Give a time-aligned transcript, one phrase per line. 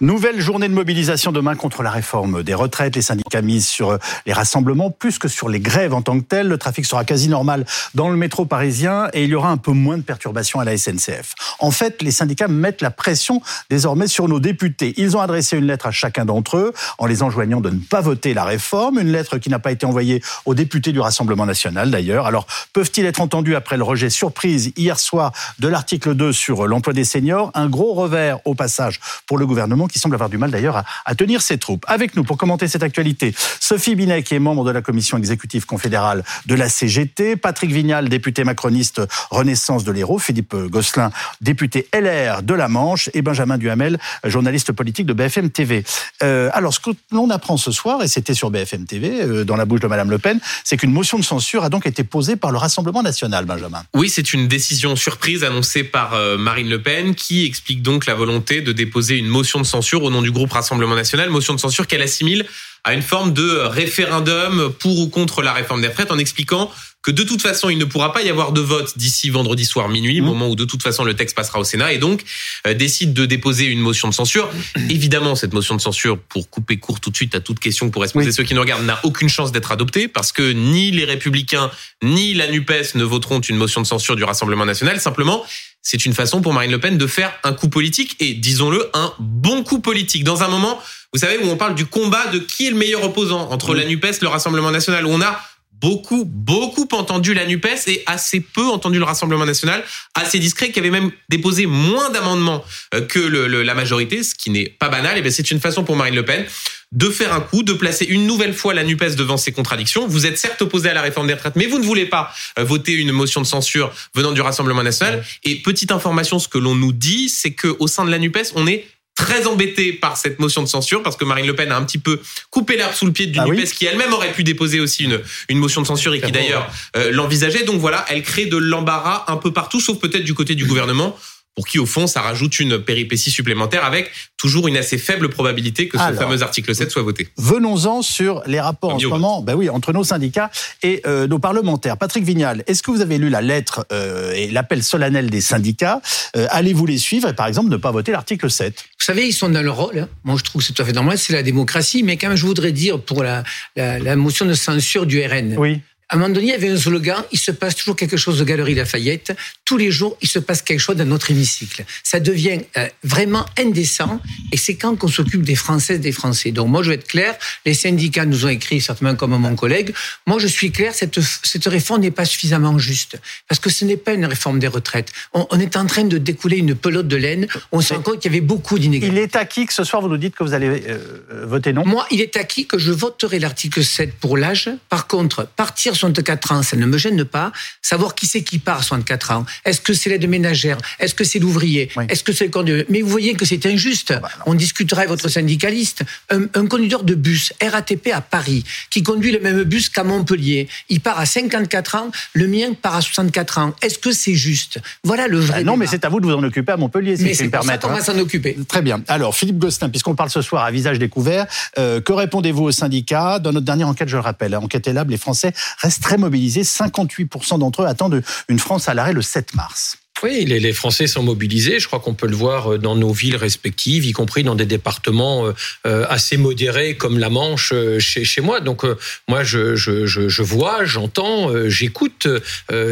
[0.00, 2.96] Nouvelle journée de mobilisation demain contre la réforme des retraites.
[2.96, 6.48] Les syndicats misent sur les rassemblements plus que sur les grèves en tant que telles.
[6.48, 9.70] Le trafic sera quasi normal dans le métro parisien et il y aura un peu
[9.70, 11.34] moins de perturbations à la SNCF.
[11.60, 13.40] En fait, les syndicats mettent la pression
[13.70, 14.94] désormais sur nos députés.
[14.96, 18.00] Ils ont adressé une lettre à chacun d'entre eux en les enjoignant de ne pas
[18.00, 18.98] voter la réforme.
[18.98, 22.26] Une lettre qui n'a pas été envoyée aux députés du Rassemblement national d'ailleurs.
[22.26, 26.92] Alors, peuvent-ils être entendus après le rejet surprise hier soir de l'article 2 sur l'emploi
[26.92, 27.52] des seniors?
[27.54, 31.14] Un gros revers au passage pour le gouvernement qui semble avoir du mal d'ailleurs à,
[31.14, 31.84] tenir ses troupes.
[31.88, 35.66] Avec nous pour commenter cette actualité, Sophie Binet qui est membre de la commission exécutive
[35.66, 42.42] confédérale de la CGT, Patrick Vignal, député macroniste Renaissance de l'Hérault, Philippe Gosselin, député LR
[42.42, 45.84] de la Manche et Benjamin Duhamel, journaliste politique de BFM TV.
[46.22, 49.56] Euh, alors ce que l'on apprend ce soir, et c'était sur BFM TV, euh, dans
[49.56, 52.36] la bouche de Madame Le Pen, c'est qu'une motion de censure a donc été posée
[52.36, 53.82] par le Rassemblement national, Benjamin.
[53.94, 58.14] Oui, c'est une décision surprise annoncée par euh, Marine Le Pen qui explique donc la
[58.14, 61.60] volonté de déposer une motion de censure au nom du groupe Rassemblement National, motion de
[61.60, 62.46] censure qu'elle assimile
[62.84, 66.70] à une forme de référendum pour ou contre la réforme des retraites en expliquant
[67.04, 69.90] que de toute façon, il ne pourra pas y avoir de vote d'ici vendredi soir
[69.90, 70.24] minuit, mmh.
[70.24, 72.24] moment où de toute façon le texte passera au Sénat, et donc
[72.66, 74.50] euh, décide de déposer une motion de censure.
[74.88, 77.92] Évidemment, cette motion de censure, pour couper court tout de suite à toute question que
[77.92, 80.92] pourraient se poser ceux qui nous regardent, n'a aucune chance d'être adoptée, parce que ni
[80.92, 81.70] les Républicains,
[82.02, 84.98] ni la NUPES ne voteront une motion de censure du Rassemblement National.
[84.98, 85.44] Simplement,
[85.82, 89.12] c'est une façon pour Marine Le Pen de faire un coup politique, et disons-le, un
[89.18, 90.80] bon coup politique, dans un moment
[91.14, 93.84] vous savez, où on parle du combat de qui est le meilleur opposant entre la
[93.84, 95.40] NUPES, le Rassemblement National, où on a
[95.80, 99.84] beaucoup, beaucoup entendu la NUPES et assez peu entendu le Rassemblement National,
[100.14, 104.68] assez discret, qui avait même déposé moins d'amendements euh, que la majorité, ce qui n'est
[104.68, 105.16] pas banal.
[105.16, 106.46] Et bien c'est une façon pour Marine Le Pen
[106.92, 110.06] de faire un coup, de placer une nouvelle fois la NUPES devant ses contradictions.
[110.06, 112.64] Vous êtes certes opposé à la réforme des retraites, mais vous ne voulez pas euh,
[112.64, 115.24] voter une motion de censure venant du Rassemblement national.
[115.42, 118.66] Et petite information, ce que l'on nous dit, c'est qu'au sein de la NUPES, on
[118.66, 121.84] est très embêté par cette motion de censure parce que Marine Le Pen a un
[121.84, 122.20] petit peu
[122.50, 125.20] coupé l'herbe sous le pied du ah NUPES qui elle-même aurait pu déposer aussi une,
[125.48, 127.64] une motion de censure et qui d'ailleurs euh, l'envisageait.
[127.64, 131.16] Donc voilà, elle crée de l'embarras un peu partout, sauf peut-être du côté du gouvernement
[131.54, 135.88] pour qui, au fond, ça rajoute une péripétie supplémentaire avec toujours une assez faible probabilité
[135.88, 137.28] que ce fameux article 7 soit voté.
[137.38, 140.50] Venons-en sur les rapports en ce moment ben oui, entre nos syndicats
[140.82, 141.96] et euh, nos parlementaires.
[141.96, 146.00] Patrick Vignal, est-ce que vous avez lu la lettre euh, et l'appel solennel des syndicats
[146.36, 149.32] euh, Allez-vous les suivre et, par exemple, ne pas voter l'article 7 Vous savez, ils
[149.32, 149.98] sont dans leur rôle.
[150.00, 150.08] Hein.
[150.24, 152.02] Moi, je trouve que c'est tout à fait normal, c'est la démocratie.
[152.02, 153.44] Mais quand même, je voudrais dire pour la,
[153.76, 155.54] la, la motion de censure du RN.
[155.56, 155.80] Oui.
[156.08, 158.38] À un moment donné, il y avait un slogan, il se passe toujours quelque chose
[158.38, 159.36] de Galerie Lafayette.
[159.64, 161.84] Tous les jours, il se passe quelque chose dans notre hémicycle.
[162.02, 164.20] Ça devient euh, vraiment indécent
[164.52, 166.50] et c'est quand qu'on s'occupe des Françaises, des Français.
[166.50, 169.94] Donc moi, je vais être clair, les syndicats nous ont écrit, certainement comme mon collègue,
[170.26, 173.96] moi je suis clair, cette, cette réforme n'est pas suffisamment juste parce que ce n'est
[173.96, 175.12] pas une réforme des retraites.
[175.32, 177.46] On, on, est en train de découler une pelote de laine.
[177.72, 179.16] On se rend compte qu'il y avait beaucoup d'inégalités.
[179.16, 181.84] Il est acquis que ce soir, vous nous dites que vous allez euh, voter non?
[181.86, 184.70] Moi, il est acquis que je voterai l'article 7 pour l'âge.
[184.88, 187.52] Par contre, partir 64 ans, ça ne me gêne pas.
[187.82, 189.46] Savoir qui c'est qui part à 64 ans.
[189.64, 190.78] Est-ce que c'est l'aide ménagère?
[190.98, 191.90] Est-ce que c'est l'ouvrier?
[192.08, 192.86] Est-ce que c'est le conducteur?
[192.88, 194.12] Mais vous voyez que c'est injuste.
[194.16, 196.04] Ah bah On discutera avec votre syndicaliste.
[196.30, 201.00] Un, conducteur de bus RATP à Paris qui conduit le même bus qu'à Montpellier, il
[201.00, 203.74] part à 54 ans, le mien part à 64 ans.
[203.82, 204.80] Est-ce que c'est juste?
[205.04, 205.58] Voilà le vrai.
[205.58, 207.44] Bah non, mais c'est à vous de vous en occuper à Montpellier, si mais je
[207.44, 207.86] me permettre.
[207.86, 208.02] on va hein.
[208.02, 208.56] s'en occuper.
[208.68, 209.02] Très bien.
[209.08, 211.46] Alors, Philippe Gostin, puisqu'on parle ce soir à visage découvert,
[211.78, 215.16] euh, que répondez-vous aux syndicats Dans notre dernière enquête, je le rappelle, enquête Elab, les
[215.16, 215.52] Français
[215.84, 216.62] restent très mobilisés.
[216.62, 219.98] 58% d'entre eux attendent une France à l'arrêt le 7 mars.
[220.22, 221.80] Oui, les, Français sont mobilisés.
[221.80, 224.64] Je crois qu'on peut le voir euh, dans nos villes respectives, y compris dans des
[224.64, 225.52] départements euh,
[225.86, 228.60] euh, assez modérés comme la Manche chez, moi.
[228.60, 228.84] Donc
[229.28, 232.28] moi, je, vois, j'entends, j'écoute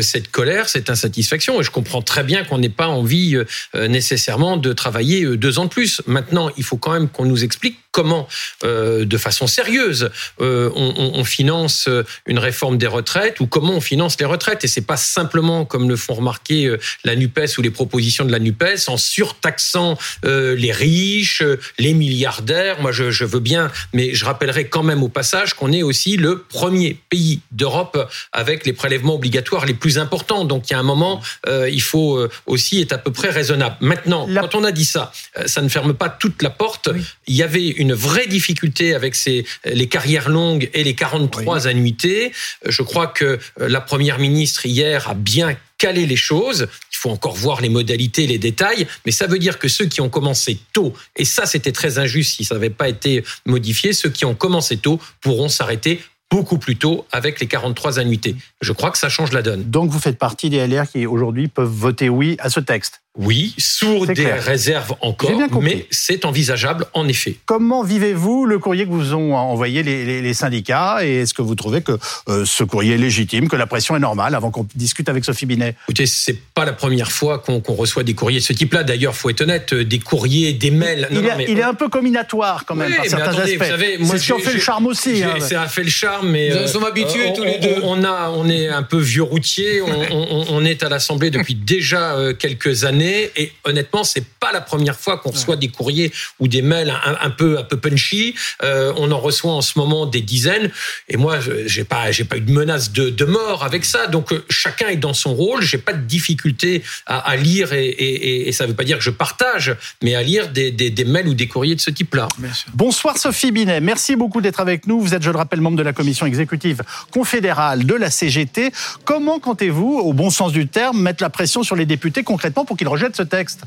[0.00, 3.36] cette colère, cette insatisfaction, et je comprends très bien qu'on n'ait pas envie
[3.74, 6.02] nécessairement de travailler deux ans de plus.
[6.06, 8.26] Maintenant, il faut quand même qu'on nous explique comment,
[8.62, 11.88] de façon sérieuse, on, on, finance
[12.26, 14.64] une réforme des retraites ou comment on finance les retraites.
[14.64, 18.38] Et c'est pas simplement, comme le font remarquer la NUPES ou les propositions de la
[18.38, 21.42] NUPES en surtaxant euh, les riches,
[21.78, 22.80] les milliardaires.
[22.80, 26.16] Moi, je, je, veux bien, mais je rappellerai quand même au passage qu'on est aussi
[26.16, 30.44] le premier pays d'Europe avec les prélèvements obligatoires les plus importants.
[30.44, 33.30] Donc, il y a un moment, euh, il faut euh, aussi être à peu près
[33.30, 33.76] raisonnable.
[33.80, 35.12] Maintenant, quand on a dit ça,
[35.46, 36.88] ça ne ferme pas toute la porte.
[37.26, 42.32] Il y avait une vraie difficulté avec ces, les carrières longues et les 43 annuités.
[42.66, 46.68] Je crois que la première ministre hier a bien calé les choses
[47.02, 50.08] faut encore voir les modalités, les détails, mais ça veut dire que ceux qui ont
[50.08, 54.24] commencé tôt, et ça c'était très injuste si ça n'avait pas été modifié, ceux qui
[54.24, 56.00] ont commencé tôt pourront s'arrêter
[56.30, 58.36] beaucoup plus tôt avec les 43 annuités.
[58.60, 59.68] Je crois que ça change la donne.
[59.68, 63.54] Donc vous faites partie des LR qui aujourd'hui peuvent voter oui à ce texte Oui,
[63.58, 67.36] sous des réserves encore, mais c'est envisageable en effet.
[67.44, 71.82] Comment vivez-vous le courrier que vous ont envoyé les, syndicats et est-ce que vous trouvez
[71.82, 71.92] que
[72.30, 75.44] euh, ce courrier est légitime, que la pression est normale avant qu'on discute avec Sophie
[75.44, 75.74] Binet?
[75.86, 78.82] Écoutez, c'est pas la première fois qu'on reçoit des courriers de ce type-là.
[78.82, 81.06] D'ailleurs, faut être honnête, euh, des courriers, des mails.
[81.46, 83.58] il, est un peu combinatoire quand même par certains aspects.
[83.58, 85.22] Vous savez, moi, c'est ce qui fait le charme aussi.
[85.22, 85.38] Hein.
[85.38, 87.76] Ça a fait le charme, mais nous sommes habitués euh, tous les deux.
[87.82, 89.82] On a, on est un peu vieux routier.
[89.82, 94.98] on, on, est à l'Assemblée depuis déjà quelques années et honnêtement c'est pas la première
[94.98, 98.34] fois qu'on reçoit des courriers ou des mails un, peu un peu punchy.
[98.62, 100.70] Euh, on en reçoit en ce moment des dizaines.
[101.08, 104.06] Et moi, j'ai pas j'ai pas eu de menace de, mort avec ça.
[104.08, 105.62] Donc euh, chacun est dans son rôle.
[105.62, 109.10] J'ai pas de difficulté à, lire et, et, et, ça veut pas dire que je
[109.10, 112.28] partage, mais à lire des, des, mails ou des courriers de ce type-là.
[112.74, 113.80] Bonsoir Sophie Binet.
[113.80, 115.00] Merci beaucoup d'être avec nous.
[115.00, 118.72] Vous êtes, je le rappelle, membre de la commission exécutive confédérale de la CGT.
[119.04, 122.76] Comment comptez-vous, au bon sens du terme, mettre la pression sur les députés concrètement pour
[122.76, 123.64] qu'ils rejettent ce texte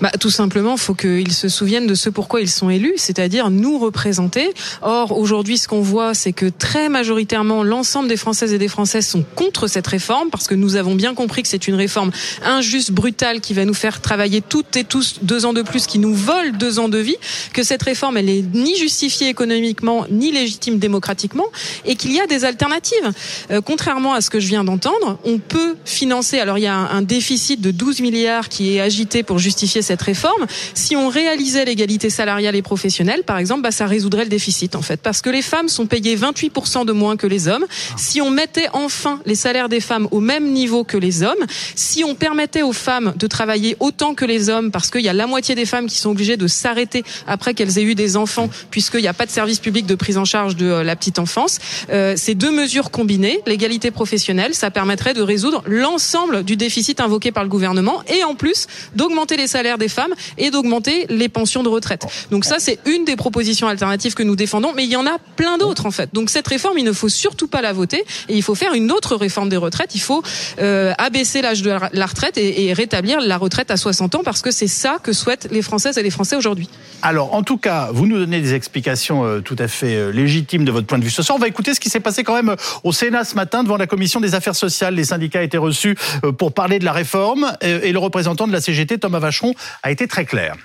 [0.00, 3.50] bah, Tout simplement, il faut qu'ils se souviennent de ce pourquoi ils sont élus, c'est-à-dire
[3.50, 4.52] nous représenter.
[4.82, 9.02] Or, aujourd'hui, ce qu'on voit, c'est que très majoritairement, l'ensemble des Françaises et des Français
[9.02, 12.10] sont contre cette réforme, parce que nous avons bien compris que c'est une réforme
[12.44, 15.98] injuste, brutale, qui va nous faire travailler toutes et tous deux ans de plus, qui
[15.98, 17.16] nous vole deux ans de vie,
[17.52, 21.46] que cette réforme, elle est ni justifiée économiquement, ni légitime démocratiquement,
[21.84, 23.12] et qu'il y a des alternatives.
[23.50, 26.74] Euh, contrairement à ce que je viens d'entendre, on peut financer, alors il y a
[26.74, 30.46] un, déficit de 12 milliards qui est agité pour justifier cette réforme.
[30.74, 34.82] Si on réalisait l'égalité salariale et professionnelle, par exemple, bah, ça résoudrait le déficit, en
[34.82, 35.00] fait.
[35.00, 37.66] Parce que les femmes sont payées 28% de moins que les hommes.
[37.96, 41.44] Si on mettait enfin les salaires des femmes au même niveau que les hommes,
[41.74, 45.14] si on permettait aux femmes de travailler autant que les hommes, parce qu'il y a
[45.14, 48.50] la moitié des femmes qui sont obligées de s'arrêter après qu'elles aient eu des enfants,
[48.70, 51.18] puisqu'il n'y a pas de service public de prise en charge de euh, la petite
[51.18, 51.58] enfance,
[51.90, 57.32] euh, ces deux mesures combinées, l'égalité professionnelle, ça permettrait de résoudre l'ensemble du déficit invoqué
[57.32, 61.62] par le gouvernement et en plus d'augmenter les salaires des femmes et d'augmenter les pensions
[61.62, 62.04] de retraite.
[62.30, 65.18] Donc ça, c'est une des propositions alternatives que nous défendons, mais il y en a
[65.36, 66.10] plein d'autres en fait.
[66.12, 68.92] Donc cette réforme, il ne faut surtout pas la voter et il faut faire une
[68.92, 69.94] autre réforme des retraites.
[69.94, 70.22] Il faut
[70.60, 74.42] euh, abaisser l'âge de la retraite et, et rétablir la retraite à 60 ans parce
[74.42, 76.68] que c'est ça que souhaitent les Françaises et les Français aujourd'hui.
[77.02, 80.64] Alors, en tout cas, vous nous donnez des explications euh, tout à fait euh, légitimes
[80.64, 81.36] de votre point de vue ce soir.
[81.36, 83.86] On va écouter ce qui s'est passé quand même au Sénat ce matin devant la
[83.86, 84.94] commission des affaires sociales.
[84.94, 85.96] Les syndicats étaient reçus
[86.38, 90.06] pour parler de la réforme et le représentant de la CGT, Thomas Vacheron, a été
[90.06, 90.56] très clair.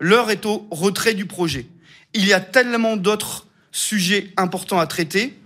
[0.00, 1.66] L'heure est au retrait du projet.
[2.14, 5.38] Il y a tellement d'autres sujets importants à traiter.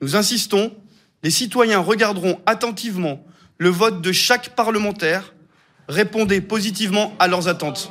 [0.00, 0.74] Nous insistons,
[1.22, 3.24] les citoyens regarderont attentivement
[3.58, 5.32] le vote de chaque parlementaire.
[5.88, 7.90] Répondez positivement à leurs attentes.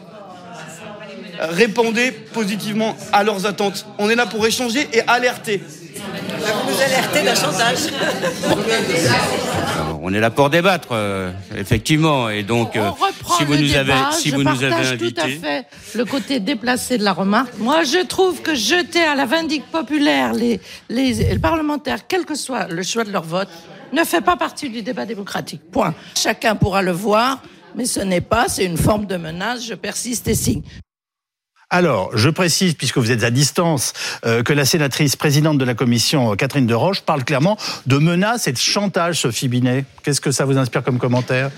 [1.40, 3.86] Répondez positivement à leurs attentes.
[3.98, 5.58] On est là pour échanger et alerter.
[5.58, 7.80] Vous nous alertez d'un chantage.
[10.07, 12.30] on est là pour débattre, euh, effectivement.
[12.30, 12.92] Et donc, euh,
[13.38, 15.66] si vous nous avez, si vous nous avez invité, tout à fait
[15.96, 17.57] le côté déplacé de la remarque.
[17.57, 22.68] Moi, je trouve que jeter à la vindicte populaire les, les parlementaires, quel que soit
[22.68, 23.50] le choix de leur vote,
[23.94, 25.62] ne fait pas partie du débat démocratique.
[25.72, 25.96] Point.
[26.16, 27.42] Chacun pourra le voir,
[27.75, 29.66] mais ce n'est pas, c'est une forme de menace.
[29.66, 30.62] Je persiste et signe.
[31.75, 33.92] Alors, je précise, puisque vous êtes à distance,
[34.25, 38.48] euh, que la sénatrice présidente de la commission, euh, Catherine Deroche, parle clairement de menaces
[38.48, 39.83] et de chantage, Sophie Binet.
[40.01, 41.51] Qu'est-ce que ça vous inspire comme commentaire?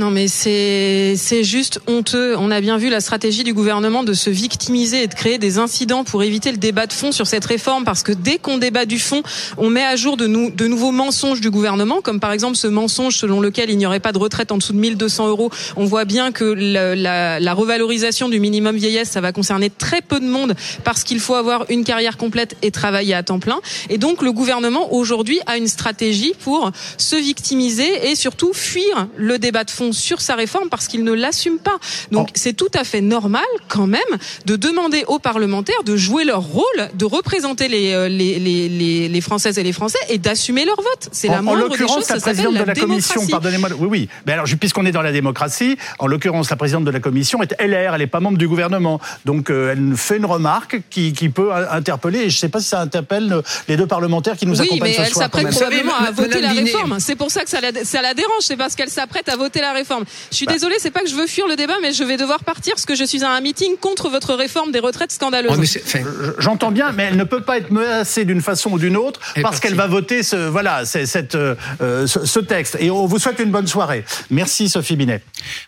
[0.00, 2.34] Non, mais c'est c'est juste honteux.
[2.38, 5.58] On a bien vu la stratégie du gouvernement de se victimiser et de créer des
[5.58, 8.86] incidents pour éviter le débat de fond sur cette réforme, parce que dès qu'on débat
[8.86, 9.22] du fond,
[9.58, 12.66] on met à jour de, nou de nouveaux mensonges du gouvernement, comme par exemple ce
[12.66, 15.50] mensonge selon lequel il n'y aurait pas de retraite en dessous de 1200 euros.
[15.76, 20.00] On voit bien que la, la, la revalorisation du minimum vieillesse, ça va concerner très
[20.00, 23.60] peu de monde, parce qu'il faut avoir une carrière complète et travailler à temps plein.
[23.90, 29.38] Et donc le gouvernement aujourd'hui a une stratégie pour se victimiser et surtout fuir le
[29.38, 31.78] débat de fond sur sa réforme parce qu'il ne l'assume pas.
[32.10, 32.32] Donc oh.
[32.34, 34.00] c'est tout à fait normal quand même
[34.46, 39.20] de demander aux parlementaires de jouer leur rôle, de représenter les, euh, les, les, les
[39.20, 41.08] Françaises et les Français et d'assumer leur vote.
[41.12, 42.08] C'est la moindre des choses.
[42.08, 44.08] La présidente de la, commission, pardonnez-moi, oui, oui.
[44.26, 47.54] Mais alors, puisqu'on est dans la démocratie, en l'occurrence, la présidente de la commission est
[47.60, 49.00] LR, elle n'est pas membre du gouvernement.
[49.24, 52.60] Donc, euh, elle fait une remarque qui, qui peut interpeller, et je ne sais pas
[52.60, 55.94] si ça interpelle les deux parlementaires qui nous oui, accompagnent mais ce elle s'apprête probablement
[55.94, 57.00] à voter la réforme.
[57.00, 59.60] C'est pour ça que ça la, ça la dérange, c'est parce qu'elle s'apprête à voter
[59.60, 60.04] la réforme réforme.
[60.30, 60.52] Je suis bah.
[60.52, 62.86] désolée, c'est pas que je veux fuir le débat, mais je vais devoir partir parce
[62.86, 65.52] que je suis à un meeting contre votre réforme des retraites scandaleuse.
[65.52, 66.00] Oh,
[66.38, 69.60] j'entends bien, mais elle ne peut pas être menacée d'une façon ou d'une autre parce
[69.60, 72.76] qu'elle va voter ce, voilà, cette, euh, ce, texte.
[72.80, 74.04] Et on vous souhaite une bonne soirée.
[74.30, 75.22] Merci Sophie Binet.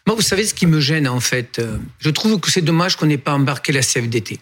[0.07, 1.59] Moi, vous savez ce qui me gêne en fait.
[1.59, 4.39] Euh, je trouve que c'est dommage qu'on n'ait pas embarqué la CFDT.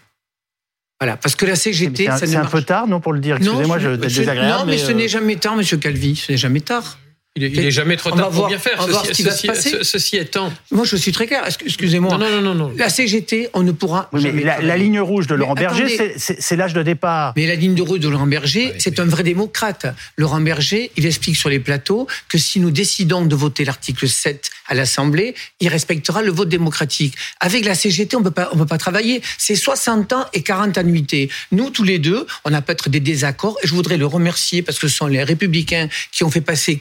[1.00, 3.36] Voilà, parce que la CGT, c'est un, peu tard, non, pour le dire.
[3.36, 4.58] Excusez-moi, je, désagréable.
[4.58, 6.14] Non, mais, ce euh, n'est jamais tard, Monsieur Calvi.
[6.14, 6.98] Ce n'est jamais tard.
[7.36, 8.74] Il n'est jamais trop tard pour bien faire.
[8.80, 9.78] On va voir ce qui va se passer.
[9.82, 10.52] Ceci étant.
[10.72, 11.44] Moi, je suis très clair.
[11.64, 12.18] Excusez-moi.
[12.18, 12.72] Non, non, non, non.
[12.76, 14.42] La CGT, on ne pourra oui, jamais.
[14.42, 17.32] La, la, ligne rouge de Laurent Berger, c'est l'âge de départ.
[17.36, 19.86] Mais la ligne rouge de Laurent Berger, c'est un vrai démocrate.
[20.16, 24.50] Laurent Berger, il explique sur les plateaux que si nous décidons de voter l'article 7
[24.66, 27.14] à l'Assemblée, il respectera le vote démocratique.
[27.38, 29.22] Avec la CGT, on peut pas, on peut pas travailler.
[29.38, 31.30] C'est 60 ans et 40 annuités.
[31.52, 33.56] Nous, tous les deux, on a peut-être des désaccords.
[33.62, 36.76] Et je voudrais le remercier parce que ce sont les Républicains qui ont fait passer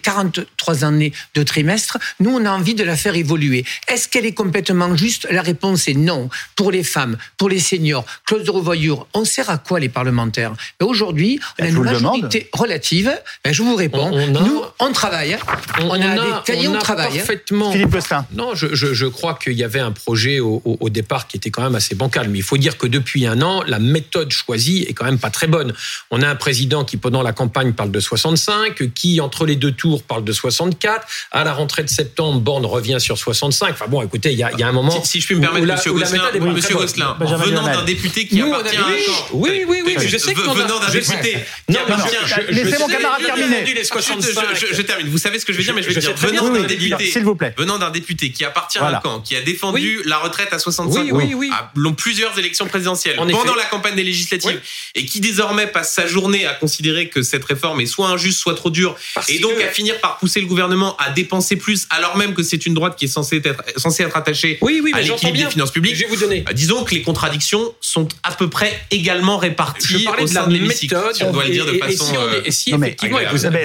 [0.58, 1.98] 43 années de trimestre.
[2.20, 3.66] Nous, on a envie de la faire évoluer.
[3.88, 5.28] Est-ce qu'elle est complètement juste?
[5.32, 6.30] La réponse est non.
[6.56, 10.54] Pour les femmes, pour les seniors, clause de revoyure, on sert à quoi les parlementaires?
[10.80, 13.12] Ben Aujourd'hui, on a une majorité relative.
[13.44, 14.10] Ben je vous réponds.
[14.12, 15.38] On, Nous, on travaille.
[15.82, 17.18] On, a, des cahiers, on, travaille.
[17.18, 17.72] Parfaitement.
[17.72, 18.26] Philippe Gosselin.
[18.34, 21.38] Non, je, je, je crois qu'il y avait un projet au, au, au, départ qui
[21.38, 22.30] était quand même assez bancal.
[22.30, 25.30] Mais il faut dire que depuis un an, la méthode choisie est quand même pas
[25.30, 25.74] très bonne.
[26.12, 29.72] On a un président qui, pendant la campagne, parle de 65, qui, entre les deux
[29.72, 31.08] tours, parle de 64.
[31.32, 33.72] À la rentrée de septembre, Borne revient sur 65.
[33.72, 34.92] Enfin bon, écoutez, il y a, y a, un moment.
[35.04, 38.54] Si, si je puis me permettre, Monsieur Gosselin, Monsieur Gosselin, venant d'un député qui Nous,
[38.54, 39.28] appartient à un camp.
[39.34, 41.38] Oui, oui, oui, je sais que venant d'un député
[41.70, 42.16] qui appartient.
[42.50, 43.66] Laissez mon camarade terminer.
[43.66, 45.08] Je termine.
[45.10, 47.12] Vous savez ce que je veux dire, mais je vais dire venant d'un député.
[47.12, 47.54] S'il vous plaît.
[47.58, 51.10] Venant d'un député qui appartient à un camp, qui a défendu la retraite à 65
[51.12, 54.62] oui, oui, à plusieurs élections présidentielles pendant la campagne des législatives
[54.96, 58.56] et qui désormais passe sa journée à considérer que cette réforme est soit injuste, soit
[58.56, 58.96] trop dure
[59.28, 62.66] et donc à finir par pousser le gouvernement à dépenser plus alors même que c'est
[62.66, 65.72] une droite qui est censée être, censée être attachée oui, oui, à l'équilibre des finances
[65.72, 65.96] publiques.
[65.96, 66.44] Je vais vous donner.
[66.54, 71.24] Disons que les contradictions sont à peu près également réparties au sein de l'hémicycle, si
[71.24, 72.16] on doit le dire de façon...
[72.46, 73.20] Et si, effectivement,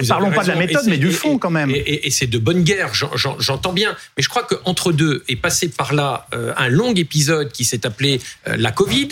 [0.07, 1.71] parlons pas de la méthode, mais du fond quand même.
[1.71, 2.91] Et, c'est de bonne guerre,
[3.39, 3.95] j'entends bien.
[4.17, 8.21] Mais je crois qu'entre deux est passé par là un long épisode qui s'est appelé
[8.45, 9.09] la Covid,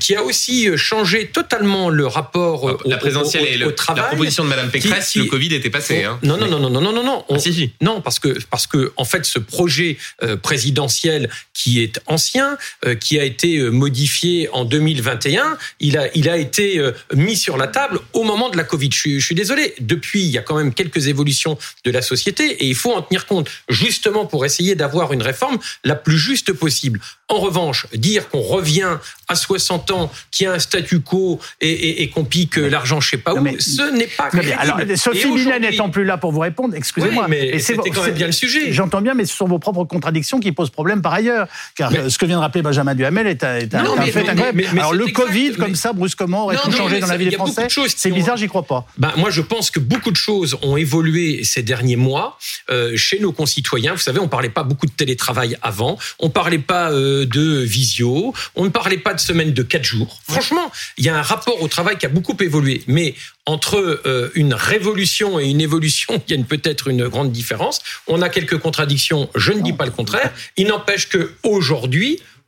[0.00, 4.02] qui a aussi changé totalement le rapport la présidentielle au, et le, travail.
[4.02, 6.04] La proposition de Madame Pécresse, le Covid était passé.
[6.04, 6.18] Hein.
[6.22, 7.24] Non, non, non, non, non, non, non, non.
[7.28, 7.72] On, si, si.
[7.80, 12.94] Non, parce que parce que en fait, ce projet euh, présidentiel qui est ancien, euh,
[12.94, 17.66] qui a été modifié en 2021, il a il a été euh, mis sur la
[17.66, 18.90] table au moment de la Covid.
[18.92, 19.74] Je suis désolé.
[19.80, 23.02] Depuis, il y a quand même quelques évolutions de la société et il faut en
[23.02, 27.00] tenir compte, justement pour essayer d'avoir une réforme la plus juste possible.
[27.28, 31.70] En revanche, dire qu'on revient à 60 ans, qu'il y a un statu quo et,
[31.70, 34.56] et, et qu'on pique l'argent je sais pas où, mais, ce n'est pas crédible.
[34.58, 37.26] Alors, Sophie Binet n'étant plus là pour vous répondre, excusez-moi.
[37.28, 38.72] Oui, mais c'était quand même bien le sujet.
[38.72, 41.48] J'entends bien, mais ce sont vos propres contradictions qui posent problème par ailleurs.
[41.74, 44.10] Car mais, ce que vient de rappeler Benjamin Duhamel est un, est non, un mais,
[44.10, 44.64] fait incroyable.
[44.72, 47.68] Mais, Alors le Covid, comme ça, brusquement, aurait tout changé dans la vie des Français.
[47.96, 48.86] C'est bizarre, j'y crois pas.
[48.96, 52.38] Ben, moi, je pense que beaucoup de choses ont évolué ces derniers mois
[52.70, 53.92] euh, chez nos concitoyens.
[53.92, 55.98] Vous savez, on parlait pas beaucoup de télétravail avant.
[56.18, 58.32] On parlait pas euh, de visio.
[58.54, 60.20] On ne parlait pas de semaine de quatre jours.
[60.28, 62.82] Franchement, il y a un rapport au travail qui a beaucoup évolué.
[62.86, 63.14] Mais
[63.46, 67.80] entre euh, une révolution et une évolution, il y a peut-être une grande différence.
[68.06, 70.32] On a quelques contradictions, je ne dis pas le contraire.
[70.56, 71.32] Il n'empêche que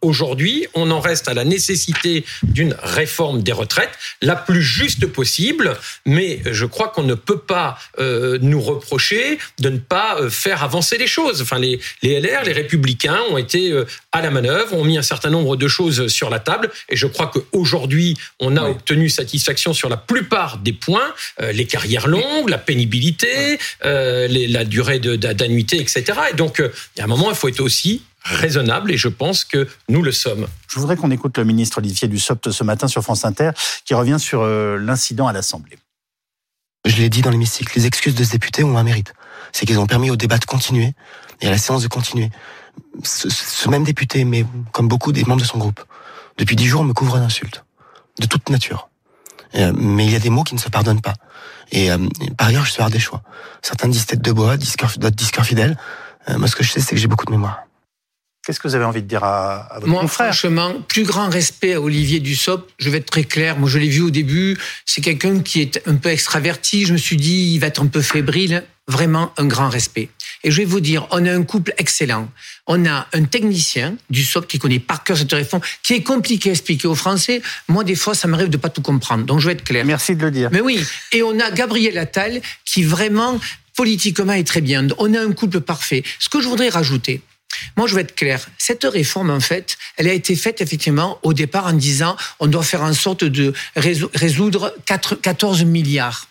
[0.02, 3.90] aujourd'hui, on en reste à la nécessité d'une réforme des retraites,
[4.22, 5.76] la plus juste possible,
[6.06, 10.62] mais je crois qu'on ne peut pas euh, nous reprocher de ne pas euh, faire
[10.62, 11.42] avancer les choses.
[11.42, 15.02] Enfin, les, les LR, les républicains ont été euh, à la manœuvre, ont mis un
[15.02, 18.70] certain nombre de choses sur la table, et je crois qu'aujourd'hui, on a oui.
[18.70, 24.48] obtenu satisfaction sur la plupart des points, euh, les carrières longues, la pénibilité, euh, les,
[24.48, 26.04] la durée d'annuité, etc.
[26.32, 29.44] Et donc, il y a un moment, il faut être aussi raisonnable et je pense
[29.44, 30.46] que nous le sommes.
[30.68, 33.50] Je voudrais qu'on écoute le ministre Olivier Dussopt ce matin sur France Inter
[33.84, 35.78] qui revient sur euh, l'incident à l'Assemblée.
[36.86, 39.12] Je l'ai dit dans l'hémicycle, les excuses de ce député ont un mérite.
[39.52, 40.94] C'est qu'ils ont permis au débat de continuer
[41.40, 42.30] et à la séance de continuer.
[43.02, 45.80] Ce, ce même député, mais comme beaucoup des membres de son groupe,
[46.38, 47.64] depuis dix jours me couvre d'insultes,
[48.18, 48.88] de toute nature.
[49.56, 51.14] Euh, mais il y a des mots qui ne se pardonnent pas.
[51.72, 53.22] Et, euh, et par ailleurs, je suis des choix.
[53.62, 55.76] Certains disent tête de bois, d'autres disent cœur fidèle.
[56.28, 57.64] Euh, moi, ce que je sais, c'est que j'ai beaucoup de mémoire.
[58.50, 61.28] Qu'est-ce que vous avez envie de dire à, à votre Moi, confrère franchement, plus grand
[61.28, 62.68] respect à Olivier Dussopt.
[62.80, 63.56] Je vais être très clair.
[63.56, 64.58] Moi, je l'ai vu au début.
[64.84, 66.84] C'est quelqu'un qui est un peu extraverti.
[66.84, 68.64] Je me suis dit, il va être un peu fébrile.
[68.88, 70.08] Vraiment un grand respect.
[70.42, 72.28] Et je vais vous dire, on a un couple excellent.
[72.66, 76.48] On a un technicien du SOP qui connaît par cœur cette réforme, qui est compliqué
[76.48, 77.42] à expliquer aux Français.
[77.68, 79.26] Moi, des fois, ça m'arrive de pas tout comprendre.
[79.26, 79.84] Donc, je vais être clair.
[79.84, 80.48] Merci de le dire.
[80.50, 80.84] Mais oui.
[81.12, 83.38] Et on a Gabriel Attal qui vraiment,
[83.76, 84.88] politiquement, est très bien.
[84.98, 86.02] On a un couple parfait.
[86.18, 87.22] Ce que je voudrais rajouter,
[87.76, 88.48] moi, je vais être clair.
[88.58, 92.62] Cette réforme, en fait, elle a été faite effectivement au départ en disant on doit
[92.62, 96.29] faire en sorte de résoudre 4, 14 milliards.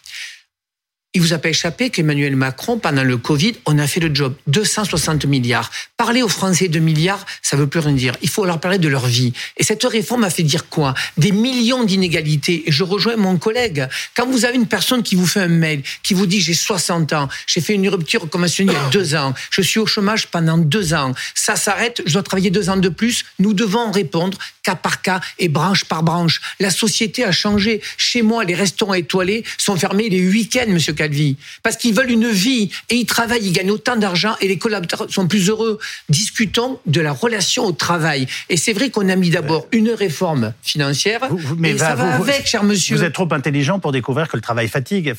[1.16, 4.36] Il vous a pas échappé qu'Emmanuel Macron, pendant le Covid, on a fait le job.
[4.46, 5.72] 260 milliards.
[5.98, 8.16] Parler aux Français de milliards, ça veut plus rien dire.
[8.22, 9.34] Il faut leur parler de leur vie.
[9.58, 10.94] Et cette réforme a fait dire quoi?
[11.18, 12.64] Des millions d'inégalités.
[12.68, 13.88] Et je rejoins mon collègue.
[14.16, 17.14] Quand vous avez une personne qui vous fait un mail, qui vous dit j'ai 60
[17.14, 20.28] ans, j'ai fait une rupture conventionnelle il y a deux ans, je suis au chômage
[20.28, 24.38] pendant deux ans, ça s'arrête, je dois travailler deux ans de plus, nous devons répondre
[24.64, 26.42] cas par cas et branche par branche.
[26.60, 27.82] La société a changé.
[27.98, 32.30] Chez moi, les restaurants étoilés sont fermés les week-ends, monsieur Calvi, parce qu'ils veulent une
[32.30, 35.80] vie et ils travaillent, ils gagnent autant d'argent et les collaborateurs sont plus heureux.
[36.10, 38.28] Discutons de la relation au travail.
[38.50, 41.22] Et c'est vrai qu'on a mis d'abord une réforme financière,
[41.58, 42.98] mais ça va avec, cher monsieur.
[42.98, 45.14] Vous êtes trop intelligent pour découvrir que le travail fatigue.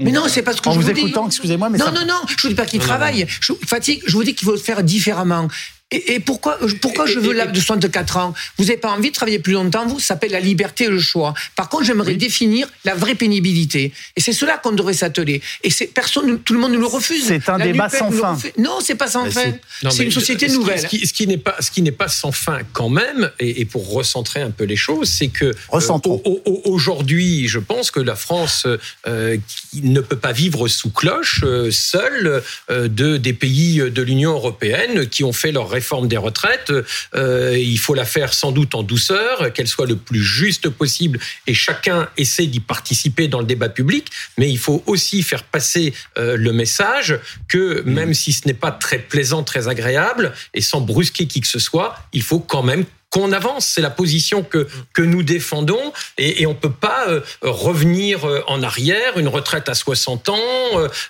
[0.00, 2.20] mais non, c'est parce que en je vous, vous écoutant, excusez-moi, mais non, non, non,
[2.26, 3.26] je vous dis pas qu'il travaille.
[3.40, 4.02] Je, fatigue.
[4.04, 5.48] Je vous dis qu'il faut le faire différemment.
[5.94, 9.38] Et, pourquoi, pourquoi je veux l'âge de 64 ans Vous n'avez pas envie de travailler
[9.38, 10.00] plus longtemps, vous?
[10.00, 11.34] Ça s'appelle la liberté et le choix.
[11.56, 13.92] Par contre, j'aimerais définir la vraie pénibilité.
[14.16, 15.42] Et c'est cela qu'on devrait s'atteler.
[15.62, 17.26] Et personne, tout le monde nous le refuse.
[17.26, 18.38] C'est un débat sans fin.
[18.58, 19.54] Non, c'est pas sans fin.
[19.90, 20.80] C'est une société nouvelle.
[20.80, 23.64] Ce qui, ce qui n'est pas, ce qui n'est pas sans fin quand même, et,
[23.64, 28.66] pour recentrer un peu les choses, c'est que euh, aujourd'hui, je pense que la France
[29.06, 29.36] euh,
[29.74, 35.24] ne peut pas vivre sous cloche euh, seule de des pays de l'Union européenne qui
[35.24, 36.72] ont fait leur réforme des retraites,
[37.14, 41.18] euh, il faut la faire sans doute en douceur, qu'elle soit le plus juste possible
[41.46, 45.92] et chacun essaie d'y participer dans le débat public, mais il faut aussi faire passer
[46.16, 50.80] euh, le message que même si ce n'est pas très plaisant, très agréable et sans
[50.80, 53.66] brusquer qui que ce soit, il faut quand même qu'on avance.
[53.66, 58.42] C'est la position que, que nous défendons et, et on peut pas euh, revenir euh,
[58.48, 60.38] en arrière, une retraite à 60 ans,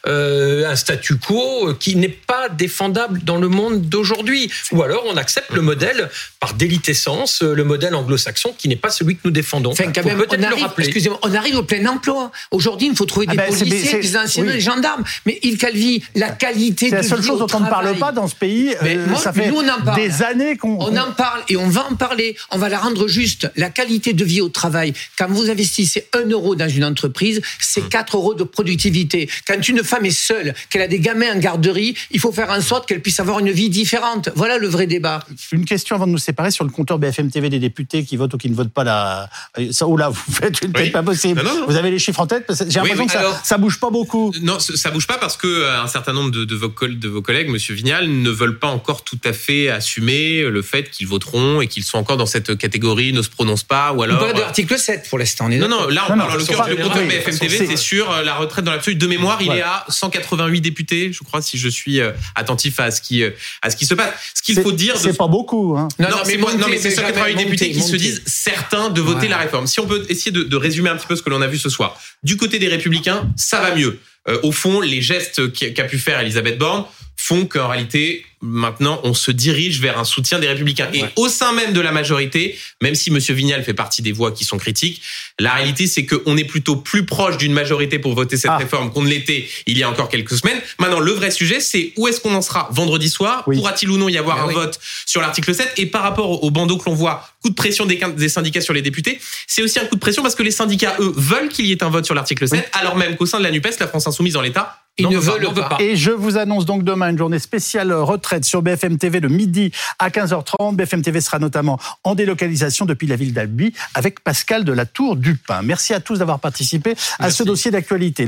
[0.07, 4.51] euh, un statu quo qui n'est pas défendable dans le monde d'aujourd'hui.
[4.73, 9.17] Ou alors on accepte le modèle par délitescence, le modèle anglo-saxon qui n'est pas celui
[9.17, 9.73] que nous défendons.
[9.73, 12.31] Enfin, quand même, on arrive, excusez-moi, on arrive au plein emploi.
[12.51, 15.05] Aujourd'hui, il faut trouver des ah ben, policiers, des anciens, des gendarmes.
[15.25, 18.13] Mais il Calvi, la qualité de C'est la seule chose dont on ne parle pas
[18.13, 18.75] dans ce pays.
[19.17, 19.97] ça fait nous, on en parle.
[19.97, 20.77] des années qu'on...
[20.79, 23.51] On en parle et on va en parler, on va la rendre juste.
[23.57, 27.89] La qualité de vie au travail, quand vous investissez un euro dans une entreprise, c'est
[27.89, 29.29] 4 euros de productivité.
[29.47, 32.61] Quand une femme est seule, qu'elle a des gamins en garderie, il faut faire en
[32.61, 34.31] sorte qu'elle puisse avoir une vie différente.
[34.35, 35.21] Voilà le vrai débat.
[35.53, 38.35] Une question avant de nous séparer sur le compteur BFM TV des députés qui votent
[38.35, 39.31] ou qui ne votent pas la.
[39.71, 41.43] Ça, oh là, vous faites une tête pas possible.
[41.67, 42.51] Vous avez les chiffres en tête?
[42.69, 44.33] J'ai l'impression que ça, ça, bouge pas beaucoup.
[44.43, 47.23] Non, ça bouge pas parce que euh, un certain nombre de, de, vos, de vos
[47.23, 51.61] collègues, Monsieur Vignal, ne veulent pas encore tout à fait assumer le fait qu'ils voteront
[51.61, 54.17] et qu'ils sont encore dans cette catégorie, ne se prononcent pas, ou alors.
[54.17, 55.49] On parle de l'article 7 pour l'instant.
[55.49, 58.35] Non, non, là, on parle en l'occurrence du compteur BFM TV, c'est sur euh, la
[58.35, 58.97] retraite dans l'absolu.
[58.97, 62.91] De mémoire, il est à 188 députés, je crois, si je suis euh, attentif à
[62.91, 63.31] ce qui, euh,
[63.63, 64.13] à ce qui se passe.
[64.35, 64.97] Ce qu'il faut dire.
[64.97, 65.89] C'est pas beaucoup, hein.
[65.99, 69.39] Non, non, mais, non, mais c'est 188 députés qui se disent certains de voter la
[69.39, 69.67] réforme.
[69.67, 71.59] Si on peut essayer de, de résumer un petit peu ce que l'on a vu
[71.59, 71.99] ce soir.
[72.23, 73.99] Du côté des Républicains, ça va mieux.
[74.43, 76.85] au fond, les gestes qu'a pu faire Elisabeth Borne
[77.27, 80.91] font qu'en réalité, maintenant, on se dirige vers un soutien des Républicains.
[80.93, 84.31] Et au sein même de la majorité, même si Monsieur Vignal fait partie des voix
[84.31, 85.01] qui sont critiques,
[85.41, 88.59] la réalité, c'est qu'on est plutôt plus proche d'une majorité pour voter cette ah.
[88.59, 90.61] réforme qu'on ne l'était il y a encore quelques semaines.
[90.79, 93.45] Maintenant, le vrai sujet, c'est où est-ce qu'on en sera vendredi soir?
[93.45, 96.77] Pourra-t-il ou non y avoir un vote sur l'article 7 Et par rapport au bandeau
[96.77, 99.87] que l'on voit, coup de pression des, des syndicats sur les députés, c'est aussi un
[99.87, 102.15] coup de pression parce que les syndicats, eux, veulent qu'il y ait un vote sur
[102.15, 105.09] l'article 7, alors même qu'au sein de la NUPES, la France Insoumise dans l'État, ils
[105.09, 105.77] ne veulent pas.
[105.81, 109.73] Et je vous annonce donc demain une journée spéciale retraite sur BFM TV de midi
[109.99, 110.77] à 15h30.
[110.77, 115.17] BFM TV sera notamment en délocalisation depuis la ville d'Albi avec Pascal de la Tour
[115.17, 115.63] du Pin.
[115.63, 118.25] Merci à tous d'avoir participé à ce dossier d'actualité.